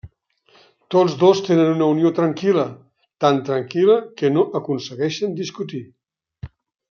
Tots 0.93 1.17
dos 1.23 1.41
tenen 1.47 1.69
una 1.73 1.89
unió 1.95 2.11
tranquil·la, 2.21 2.63
tan 3.25 3.37
tranquil·la 3.51 3.99
que 4.23 4.33
no 4.39 4.47
aconsegueixen 4.61 5.37
discutir. 5.43 5.83